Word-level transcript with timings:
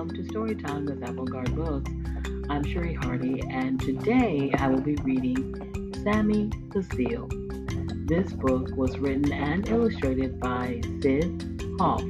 welcome 0.00 0.16
to 0.16 0.32
Storytime 0.32 0.88
with 0.88 1.06
Avant-Garde 1.06 1.54
Books. 1.54 1.90
I'm 2.48 2.64
Sherry 2.64 2.94
Hardy, 2.94 3.42
and 3.50 3.78
today 3.78 4.50
I 4.56 4.66
will 4.68 4.80
be 4.80 4.94
reading 5.04 5.92
Sammy 6.02 6.50
the 6.72 6.82
Seal. 6.82 7.28
This 8.06 8.32
book 8.32 8.74
was 8.76 8.96
written 8.96 9.30
and 9.30 9.68
illustrated 9.68 10.40
by 10.40 10.80
Syd 11.02 11.60
Hoff. 11.78 12.02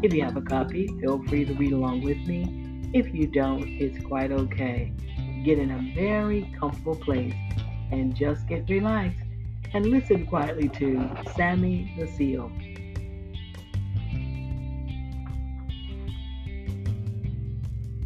If 0.00 0.14
you 0.14 0.22
have 0.22 0.36
a 0.36 0.42
copy, 0.42 0.86
feel 1.00 1.24
free 1.24 1.44
to 1.44 1.54
read 1.54 1.72
along 1.72 2.02
with 2.02 2.18
me. 2.18 2.90
If 2.94 3.12
you 3.12 3.26
don't, 3.26 3.66
it's 3.80 3.98
quite 4.06 4.30
okay. 4.30 4.92
Get 5.44 5.58
in 5.58 5.72
a 5.72 5.92
very 5.96 6.54
comfortable 6.56 6.94
place 6.94 7.34
and 7.90 8.14
just 8.14 8.46
get 8.46 8.70
relaxed 8.70 9.24
and 9.72 9.86
listen 9.86 10.24
quietly 10.24 10.68
to 10.68 11.10
Sammy 11.34 11.96
the 11.98 12.06
Seal. 12.06 12.52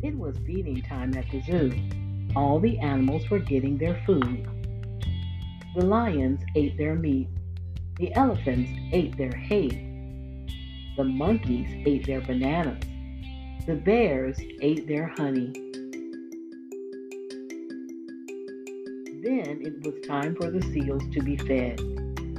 It 0.00 0.16
was 0.16 0.36
feeding 0.46 0.80
time 0.82 1.16
at 1.16 1.28
the 1.28 1.42
zoo. 1.42 1.72
All 2.36 2.60
the 2.60 2.78
animals 2.78 3.28
were 3.28 3.40
getting 3.40 3.76
their 3.76 4.00
food. 4.06 4.48
The 5.74 5.84
lions 5.84 6.40
ate 6.54 6.78
their 6.78 6.94
meat. 6.94 7.26
The 7.96 8.14
elephants 8.14 8.70
ate 8.92 9.16
their 9.16 9.32
hay. 9.32 9.68
The 10.96 11.02
monkeys 11.02 11.68
ate 11.84 12.06
their 12.06 12.20
bananas. 12.20 12.84
The 13.66 13.74
bears 13.74 14.38
ate 14.60 14.86
their 14.86 15.08
honey. 15.08 15.52
Then 19.20 19.60
it 19.60 19.84
was 19.84 20.06
time 20.06 20.36
for 20.36 20.48
the 20.48 20.62
seals 20.72 21.02
to 21.12 21.20
be 21.22 21.36
fed. 21.38 21.78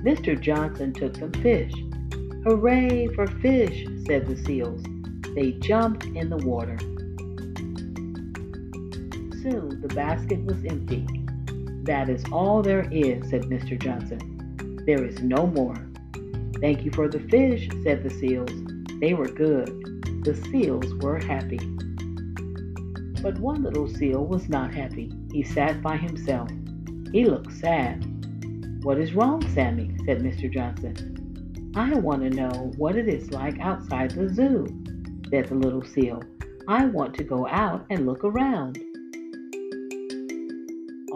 Mr. 0.06 0.40
Johnson 0.40 0.94
took 0.94 1.18
some 1.18 1.34
fish. 1.34 1.74
Hooray 2.46 3.08
for 3.08 3.28
fish, 3.28 3.86
said 4.08 4.28
the 4.28 4.42
seals. 4.46 4.82
They 5.36 5.52
jumped 5.60 6.06
in 6.06 6.30
the 6.30 6.38
water. 6.38 6.78
Soon 9.42 9.82
the 9.82 9.88
basket 9.88 10.44
was 10.44 10.58
empty. 10.66 11.08
That 11.84 12.10
is 12.10 12.24
all 12.32 12.62
there 12.62 12.88
is, 12.92 13.30
said 13.30 13.44
Mr. 13.44 13.82
Johnson. 13.82 14.84
There 14.86 15.06
is 15.06 15.22
no 15.22 15.48
more. 15.48 15.76
Thank 16.60 16.84
you 16.84 16.92
for 16.92 17.08
the 17.08 17.22
fish, 17.22 17.70
said 17.84 18.04
the 18.04 18.10
seals. 18.10 18.52
They 19.00 19.14
were 19.14 19.30
good. 19.30 19.68
The 20.26 20.36
seals 20.52 20.94
were 20.96 21.20
happy. 21.20 21.60
But 23.22 23.40
one 23.40 23.64
little 23.64 23.88
seal 23.88 24.26
was 24.26 24.50
not 24.50 24.74
happy. 24.74 25.14
He 25.32 25.44
sat 25.44 25.82
by 25.82 25.96
himself. 25.96 26.50
He 27.14 27.24
looked 27.26 27.54
sad. 27.54 28.04
What 28.84 28.98
is 28.98 29.14
wrong, 29.14 29.42
Sammy? 29.54 29.96
said 30.06 30.20
Mr. 30.20 30.52
Johnson. 30.52 31.72
I 31.76 31.94
want 31.94 32.24
to 32.24 32.30
know 32.30 32.72
what 32.78 32.98
it 32.98 33.08
is 33.08 33.32
like 33.32 33.60
outside 33.60 34.12
the 34.12 34.28
zoo, 34.28 34.68
said 35.30 35.48
the 35.48 35.56
little 35.56 35.86
seal. 35.86 36.22
I 36.68 36.86
want 36.86 37.14
to 37.16 37.24
go 37.24 37.48
out 37.48 37.86
and 37.90 38.06
look 38.06 38.24
around. 38.24 38.80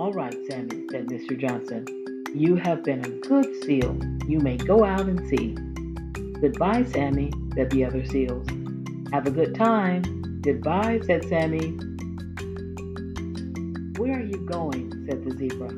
All 0.04 0.12
right, 0.12 0.36
Sammy, 0.50 0.84
said 0.92 1.08
Mr. 1.08 1.40
Johnson. 1.40 1.88
You 2.36 2.58
have 2.58 2.84
been 2.84 3.06
a 3.06 3.10
good 3.26 3.64
seal. 3.64 3.98
You 4.28 4.40
may 4.40 4.58
go 4.58 4.84
out 4.84 5.06
and 5.06 5.26
see. 5.30 5.54
Goodbye, 6.42 6.84
Sammy, 6.84 7.32
said 7.56 7.70
the 7.70 7.86
other 7.86 8.06
seals. 8.08 8.46
Have 9.14 9.28
a 9.28 9.32
good 9.32 9.56
time. 9.56 10.42
Goodbye, 10.42 11.00
said 11.06 11.24
Sammy. 11.30 11.70
Where 13.98 14.20
are 14.20 14.26
you 14.26 14.46
going? 14.46 14.92
said 15.08 15.24
the 15.24 15.38
zebra. 15.38 15.70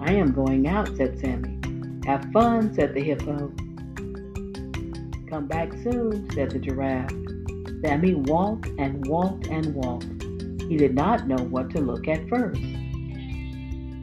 I 0.00 0.12
am 0.12 0.30
going 0.30 0.68
out, 0.68 0.96
said 0.96 1.18
Sammy. 1.18 1.58
Have 2.06 2.24
fun, 2.32 2.72
said 2.76 2.94
the 2.94 3.02
hippo. 3.02 3.52
Come 5.28 5.48
back 5.48 5.72
soon, 5.82 6.30
said 6.30 6.52
the 6.52 6.60
giraffe. 6.60 7.10
Sammy 7.84 8.14
walked 8.14 8.68
and 8.78 9.04
walked 9.08 9.48
and 9.48 9.74
walked. 9.74 10.22
He 10.68 10.76
did 10.76 10.94
not 10.94 11.26
know 11.26 11.42
what 11.46 11.70
to 11.70 11.80
look 11.80 12.06
at 12.06 12.28
first. 12.28 12.62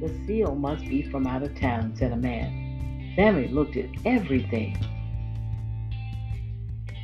The 0.02 0.10
seal 0.26 0.56
must 0.56 0.84
be 0.88 1.02
from 1.04 1.28
out 1.28 1.44
of 1.44 1.60
town, 1.60 1.94
said 1.96 2.14
a 2.14 2.18
man. 2.18 3.14
Sammy 3.16 3.48
looked 3.50 3.76
at 3.76 3.90
everything. 4.06 4.78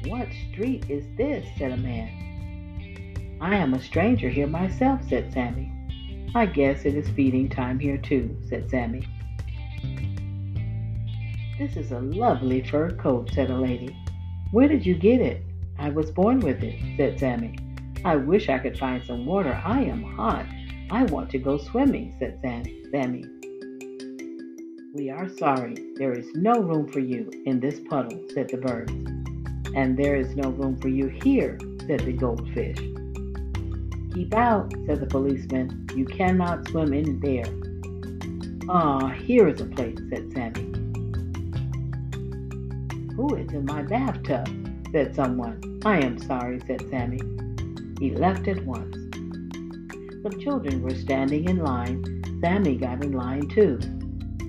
What 0.07 0.27
street 0.51 0.85
is 0.89 1.05
this? 1.17 1.45
said 1.57 1.71
a 1.71 1.77
man. 1.77 3.37
I 3.41 3.55
am 3.55 3.73
a 3.73 3.81
stranger 3.81 4.29
here 4.29 4.47
myself, 4.47 5.01
said 5.09 5.33
Sammy. 5.33 5.71
I 6.33 6.45
guess 6.45 6.85
it 6.85 6.95
is 6.95 7.09
feeding 7.09 7.49
time 7.49 7.79
here 7.79 7.97
too, 7.97 8.37
said 8.47 8.69
Sammy. 8.69 9.07
This 11.57 11.75
is 11.77 11.91
a 11.91 11.99
lovely 11.99 12.61
fur 12.61 12.91
coat, 12.91 13.31
said 13.33 13.49
a 13.49 13.57
lady. 13.57 13.95
Where 14.51 14.67
did 14.67 14.85
you 14.85 14.95
get 14.95 15.21
it? 15.21 15.43
I 15.77 15.89
was 15.89 16.11
born 16.11 16.39
with 16.39 16.63
it, 16.63 16.79
said 16.97 17.19
Sammy. 17.19 17.57
I 18.05 18.15
wish 18.15 18.49
I 18.49 18.59
could 18.59 18.77
find 18.77 19.03
some 19.03 19.25
water. 19.25 19.61
I 19.65 19.81
am 19.81 20.03
hot. 20.03 20.45
I 20.91 21.03
want 21.05 21.31
to 21.31 21.39
go 21.39 21.57
swimming, 21.57 22.15
said 22.19 22.39
Sammy. 22.91 23.25
We 24.93 25.09
are 25.09 25.27
sorry. 25.27 25.75
There 25.95 26.13
is 26.13 26.27
no 26.35 26.53
room 26.53 26.87
for 26.91 26.99
you 26.99 27.29
in 27.45 27.59
this 27.59 27.79
puddle, 27.89 28.23
said 28.33 28.49
the 28.49 28.57
birds. 28.57 28.91
And 29.75 29.97
there 29.97 30.15
is 30.15 30.35
no 30.35 30.51
room 30.51 30.79
for 30.79 30.89
you 30.89 31.07
here, 31.07 31.57
said 31.87 32.01
the 32.01 32.13
goldfish. 32.13 32.77
Keep 34.13 34.33
out, 34.35 34.71
said 34.85 34.99
the 34.99 35.07
policeman. 35.07 35.87
You 35.95 36.05
cannot 36.05 36.67
swim 36.69 36.93
in 36.93 37.19
there. 37.19 37.45
Ah, 38.69 39.09
here 39.09 39.47
is 39.47 39.61
a 39.61 39.65
place, 39.65 39.97
said 40.09 40.31
Sammy. 40.33 40.71
Who 43.15 43.35
is 43.35 43.51
in 43.51 43.65
my 43.65 43.81
bathtub? 43.81 44.47
said 44.91 45.15
someone. 45.15 45.81
I 45.83 45.97
am 45.99 46.19
sorry, 46.19 46.61
said 46.67 46.87
Sammy. 46.89 47.19
He 47.99 48.11
left 48.11 48.47
at 48.47 48.63
once. 48.65 49.04
Some 50.25 50.41
children 50.41 50.81
were 50.81 50.95
standing 50.95 51.47
in 51.47 51.59
line. 51.59 52.03
Sammy 52.41 52.77
got 52.77 53.03
in 53.03 53.11
line 53.11 53.47
too. 53.47 53.77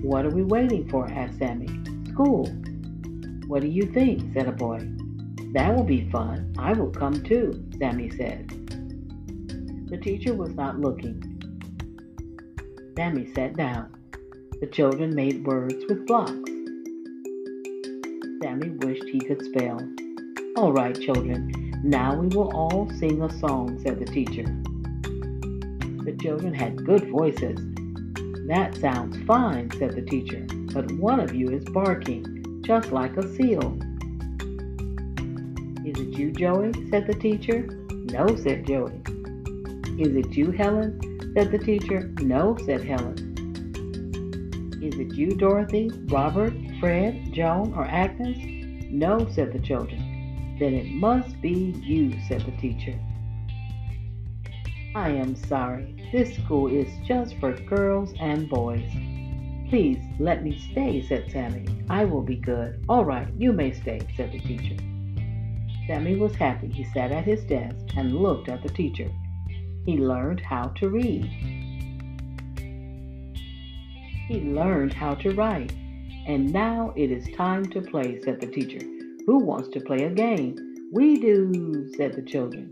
What 0.01 0.25
are 0.25 0.31
we 0.31 0.41
waiting 0.41 0.89
for? 0.89 1.07
asked 1.07 1.37
Sammy. 1.37 1.67
School. 2.09 2.47
What 3.45 3.61
do 3.61 3.67
you 3.67 3.83
think? 3.83 4.33
said 4.33 4.47
a 4.47 4.51
boy. 4.51 4.79
That 5.53 5.75
will 5.75 5.83
be 5.83 6.09
fun. 6.09 6.51
I 6.57 6.73
will 6.73 6.89
come 6.89 7.23
too, 7.23 7.63
Sammy 7.77 8.09
said. 8.09 8.47
The 9.91 9.99
teacher 10.01 10.33
was 10.33 10.55
not 10.55 10.79
looking. 10.79 11.21
Sammy 12.97 13.31
sat 13.35 13.55
down. 13.55 13.95
The 14.59 14.67
children 14.71 15.13
made 15.13 15.45
words 15.45 15.85
with 15.87 16.07
blocks. 16.07 16.49
Sammy 18.41 18.71
wished 18.79 19.03
he 19.03 19.19
could 19.19 19.45
spell. 19.45 19.79
All 20.55 20.73
right, 20.73 20.99
children, 20.99 21.71
now 21.83 22.15
we 22.15 22.35
will 22.35 22.51
all 22.55 22.89
sing 22.97 23.21
a 23.21 23.31
song, 23.37 23.79
said 23.83 23.99
the 23.99 24.05
teacher. 24.05 24.43
Children 26.19 26.53
had 26.53 26.83
good 26.83 27.09
voices. 27.09 27.59
That 28.47 28.75
sounds 28.79 29.17
fine, 29.25 29.69
said 29.77 29.93
the 29.93 30.01
teacher, 30.01 30.45
but 30.73 30.91
one 30.93 31.19
of 31.19 31.35
you 31.35 31.49
is 31.49 31.63
barking, 31.65 32.63
just 32.65 32.91
like 32.91 33.15
a 33.17 33.35
seal. 33.35 33.77
Is 35.85 35.99
it 35.99 36.17
you, 36.17 36.31
Joey? 36.31 36.73
said 36.89 37.05
the 37.05 37.17
teacher. 37.19 37.67
No, 37.91 38.35
said 38.35 38.65
Joey. 38.65 39.01
Is 39.99 40.15
it 40.15 40.35
you, 40.35 40.51
Helen? 40.51 40.99
said 41.35 41.51
the 41.51 41.59
teacher. 41.59 42.11
No, 42.19 42.57
said 42.65 42.83
Helen. 42.83 43.27
Is 44.81 44.99
it 44.99 45.13
you, 45.13 45.31
Dorothy, 45.31 45.91
Robert, 46.05 46.53
Fred, 46.79 47.31
Joan, 47.31 47.73
or 47.75 47.85
Agnes? 47.85 48.37
No, 48.89 49.27
said 49.31 49.53
the 49.53 49.59
children. 49.59 50.57
Then 50.59 50.73
it 50.73 50.87
must 50.87 51.39
be 51.41 51.75
you, 51.83 52.13
said 52.27 52.41
the 52.41 52.51
teacher. 52.57 52.97
I 54.97 55.09
am 55.09 55.35
sorry. 55.35 55.93
This 56.11 56.35
school 56.37 56.65
is 56.73 56.87
just 57.05 57.37
for 57.37 57.53
girls 57.53 58.15
and 58.19 58.49
boys. 58.49 58.89
Please 59.69 60.03
let 60.17 60.43
me 60.43 60.57
stay, 60.71 61.05
said 61.07 61.29
Sammy. 61.31 61.67
I 61.87 62.03
will 62.03 62.23
be 62.23 62.37
good. 62.37 62.83
All 62.89 63.05
right, 63.05 63.27
you 63.37 63.53
may 63.53 63.73
stay, 63.73 63.99
said 64.15 64.31
the 64.31 64.39
teacher. 64.39 64.75
Sammy 65.85 66.15
was 66.15 66.35
happy. 66.35 66.69
He 66.69 66.83
sat 66.83 67.11
at 67.11 67.25
his 67.25 67.43
desk 67.43 67.77
and 67.95 68.17
looked 68.17 68.49
at 68.49 68.63
the 68.63 68.69
teacher. 68.69 69.07
He 69.85 69.97
learned 69.97 70.39
how 70.39 70.69
to 70.77 70.89
read. 70.89 71.25
He 74.27 74.41
learned 74.41 74.93
how 74.93 75.13
to 75.13 75.29
write. 75.35 75.73
And 76.25 76.51
now 76.51 76.91
it 76.95 77.11
is 77.11 77.35
time 77.35 77.65
to 77.67 77.81
play, 77.81 78.19
said 78.23 78.41
the 78.41 78.47
teacher. 78.47 78.83
Who 79.27 79.37
wants 79.45 79.69
to 79.69 79.79
play 79.79 80.05
a 80.05 80.09
game? 80.09 80.89
We 80.91 81.19
do, 81.19 81.87
said 81.95 82.13
the 82.13 82.23
children. 82.23 82.71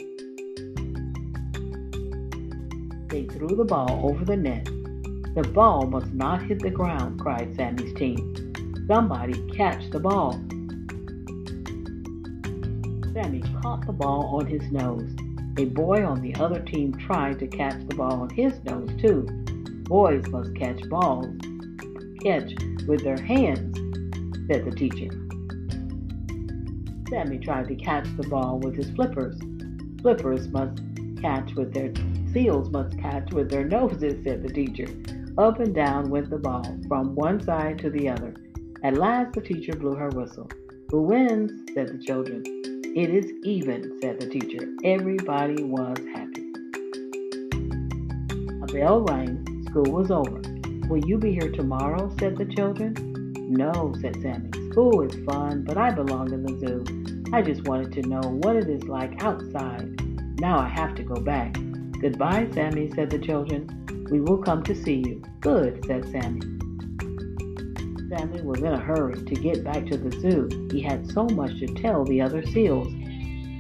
They 3.16 3.24
threw 3.24 3.56
the 3.56 3.64
ball 3.64 4.10
over 4.10 4.26
the 4.26 4.36
net. 4.36 4.66
The 4.66 5.50
ball 5.54 5.88
must 5.88 6.12
not 6.12 6.42
hit 6.42 6.60
the 6.60 6.70
ground, 6.70 7.18
cried 7.18 7.56
Sammy's 7.56 7.94
team. 7.94 8.52
Somebody 8.88 9.42
catch 9.56 9.90
the 9.90 10.02
ball. 10.02 10.34
Sammy 13.14 13.42
caught 13.62 13.88
the 13.88 13.94
ball 13.94 14.36
on 14.36 14.48
his 14.48 14.70
nose. 14.70 15.10
A 15.58 15.64
boy 15.64 16.06
on 16.06 16.22
the 16.22 16.36
other 16.36 16.60
team 16.60 16.94
tried 16.94 17.40
to 17.40 17.48
catch 17.48 17.88
the 17.88 17.96
ball 17.96 18.20
on 18.20 18.32
his 18.32 18.62
nose, 18.66 18.90
too. 19.00 19.22
Boys 19.88 20.28
must 20.28 20.54
catch 20.54 20.82
balls. 20.90 21.34
Catch 22.22 22.54
with 22.86 23.02
their 23.02 23.22
hands, 23.22 23.78
said 24.48 24.66
the 24.66 24.76
teacher. 24.76 25.10
Sammy 27.10 27.40
tried 27.40 27.70
to 27.70 27.76
catch 27.76 28.08
the 28.18 28.28
ball 28.28 28.60
with 28.60 28.76
his 28.76 28.90
flippers. 28.90 29.40
Flippers 30.02 30.50
must 30.50 30.82
catch 31.22 31.56
with 31.56 31.74
their 31.74 31.94
seals 32.36 32.70
must 32.70 33.00
catch 33.00 33.32
with 33.32 33.50
their 33.50 33.64
noses, 33.64 34.22
said 34.26 34.44
the 34.44 34.52
teacher. 34.52 34.88
Up 35.38 35.62
and 35.62 35.74
down 35.74 36.10
went 36.10 36.30
the 36.30 36.38
ball, 36.38 36.66
from 36.86 37.16
one 37.16 37.42
side 37.42 37.80
to 37.80 37.90
the 37.90 38.10
other. 38.10 38.36
At 38.84 38.98
last 38.98 39.32
the 39.32 39.40
teacher 39.40 39.74
blew 39.74 39.96
her 39.96 40.10
whistle. 40.10 40.50
Who 40.90 41.04
wins? 41.04 41.54
said 41.74 41.88
the 41.88 42.06
children. 42.06 42.44
It 42.94 43.10
is 43.10 43.32
even, 43.46 44.00
said 44.02 44.20
the 44.20 44.28
teacher. 44.28 44.68
Everybody 44.84 45.64
was 45.64 45.98
happy. 46.14 46.52
A 48.64 48.68
bell 48.68 49.00
rang. 49.04 49.64
School 49.70 49.94
was 49.94 50.12
over. 50.12 50.42
Will 50.90 51.06
you 51.06 51.18
be 51.18 51.32
here 51.32 51.52
tomorrow? 51.54 52.14
said 52.20 52.36
the 52.36 52.54
children. 52.54 52.96
No, 53.48 53.96
said 54.02 54.22
Sammy. 54.22 54.50
School 54.72 55.04
is 55.04 55.16
fun, 55.24 55.64
but 55.64 55.78
I 55.78 55.92
belong 55.92 56.34
in 56.34 56.44
the 56.44 56.58
zoo. 56.60 57.32
I 57.32 57.42
just 57.42 57.64
wanted 57.64 57.94
to 57.94 58.10
know 58.10 58.22
what 58.44 58.58
it 58.58 58.70
is 58.70 58.84
like 58.84 59.24
outside. 59.24 60.02
Now 60.42 60.60
I 60.60 60.68
have 60.68 60.96
to 60.96 61.04
go 61.04 61.16
back. 61.16 61.56
Goodbye, 62.02 62.48
Sammy, 62.54 62.92
said 62.94 63.10
the 63.10 63.20
children. 63.20 64.08
We 64.12 64.20
will 64.20 64.38
come 64.38 64.64
to 64.64 64.76
see 64.76 65.04
you. 65.06 65.24
Good, 65.40 65.86
said 65.86 66.06
Sammy. 66.12 66.42
Sammy 68.10 68.42
was 68.42 68.60
in 68.60 68.74
a 68.74 68.80
hurry 68.80 69.16
to 69.16 69.36
get 69.36 69.64
back 69.64 69.86
to 69.88 69.98
the 69.98 70.12
zoo. 70.20 70.70
He 70.72 70.82
had 70.82 71.10
so 71.10 71.26
much 71.26 71.58
to 71.60 71.68
tell 71.68 72.04
the 72.04 72.22
other 72.22 72.46
seals. 72.46 72.90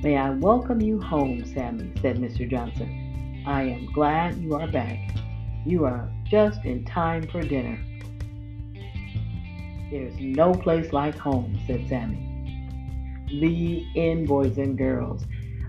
May 0.03 0.17
I 0.17 0.31
welcome 0.31 0.81
you 0.81 1.01
home, 1.01 1.45
Sammy, 1.45 1.91
said 2.01 2.17
Mr. 2.17 2.47
Johnson. 2.47 3.43
I 3.47 3.63
am 3.63 3.91
glad 3.93 4.35
you 4.35 4.53
are 4.55 4.67
back. 4.67 4.99
You 5.65 5.85
are 5.85 6.11
just 6.25 6.63
in 6.65 6.85
time 6.85 7.27
for 7.27 7.41
dinner. 7.41 7.79
There's 9.89 10.15
no 10.19 10.53
place 10.53 10.91
like 10.91 11.17
home, 11.17 11.59
said 11.65 11.87
Sammy. 11.87 12.21
The 13.29 13.85
end, 13.95 14.27
boys 14.27 14.57
and 14.57 14.77
girls. 14.77 15.23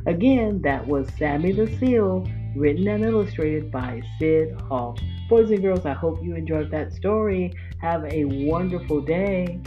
Again, 0.07 0.61
that 0.63 0.87
was 0.87 1.09
Sammy 1.19 1.53
the 1.53 1.67
Seal, 1.79 2.27
written 2.57 2.89
and 2.89 3.05
illustrated 3.05 3.71
by 3.71 4.03
Syd 4.19 4.61
Hoff. 4.69 4.99
Boys 5.29 5.51
and 5.51 5.61
girls, 5.61 5.85
I 5.85 5.93
hope 5.93 6.23
you 6.23 6.35
enjoyed 6.35 6.71
that 6.71 6.93
story. 6.93 7.53
Have 7.81 8.05
a 8.05 8.25
wonderful 8.25 9.01
day. 9.01 9.61